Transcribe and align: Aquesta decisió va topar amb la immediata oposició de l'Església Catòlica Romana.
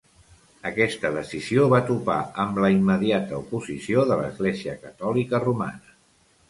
Aquesta 0.69 1.11
decisió 1.17 1.67
va 1.75 1.81
topar 1.91 2.17
amb 2.45 2.59
la 2.65 2.73
immediata 2.79 3.39
oposició 3.45 4.09
de 4.13 4.19
l'Església 4.23 4.77
Catòlica 4.89 5.45
Romana. 5.49 5.99